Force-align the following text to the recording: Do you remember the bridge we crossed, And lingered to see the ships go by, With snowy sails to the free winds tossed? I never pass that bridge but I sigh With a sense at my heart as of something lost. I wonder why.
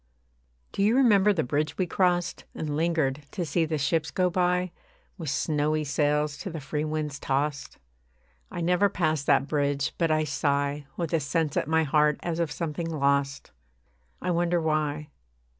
Do 0.71 0.81
you 0.81 0.95
remember 0.97 1.31
the 1.31 1.43
bridge 1.43 1.77
we 1.77 1.85
crossed, 1.85 2.45
And 2.55 2.75
lingered 2.75 3.21
to 3.33 3.45
see 3.45 3.65
the 3.65 3.77
ships 3.77 4.09
go 4.09 4.31
by, 4.31 4.71
With 5.19 5.29
snowy 5.29 5.83
sails 5.83 6.37
to 6.39 6.49
the 6.49 6.59
free 6.59 6.83
winds 6.83 7.19
tossed? 7.19 7.77
I 8.49 8.61
never 8.61 8.89
pass 8.89 9.23
that 9.23 9.45
bridge 9.47 9.93
but 9.99 10.09
I 10.09 10.23
sigh 10.23 10.87
With 10.97 11.13
a 11.13 11.19
sense 11.19 11.55
at 11.55 11.67
my 11.67 11.83
heart 11.83 12.17
as 12.23 12.39
of 12.39 12.51
something 12.51 12.89
lost. 12.89 13.51
I 14.19 14.31
wonder 14.31 14.59
why. 14.59 15.09